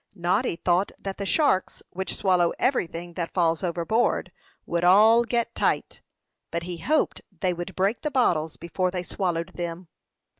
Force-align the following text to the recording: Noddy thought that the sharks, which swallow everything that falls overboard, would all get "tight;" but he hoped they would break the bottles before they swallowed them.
Noddy 0.15 0.55
thought 0.55 0.91
that 0.97 1.17
the 1.17 1.27
sharks, 1.27 1.83
which 1.91 2.15
swallow 2.15 2.53
everything 2.57 3.13
that 3.13 3.35
falls 3.35 3.61
overboard, 3.61 4.31
would 4.65 4.83
all 4.83 5.23
get 5.23 5.53
"tight;" 5.53 6.01
but 6.49 6.63
he 6.63 6.77
hoped 6.77 7.21
they 7.31 7.53
would 7.53 7.75
break 7.75 8.01
the 8.01 8.09
bottles 8.09 8.57
before 8.57 8.89
they 8.89 9.03
swallowed 9.03 9.49
them. 9.53 9.89